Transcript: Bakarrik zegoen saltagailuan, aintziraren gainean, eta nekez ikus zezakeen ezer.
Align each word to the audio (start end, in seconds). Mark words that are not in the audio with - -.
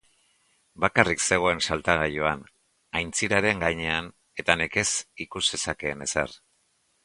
Bakarrik 0.85 1.19
zegoen 1.33 1.61
saltagailuan, 1.67 2.41
aintziraren 3.01 3.63
gainean, 3.67 4.11
eta 4.45 4.59
nekez 4.65 4.89
ikus 5.27 5.47
zezakeen 5.53 6.05
ezer. 6.11 6.39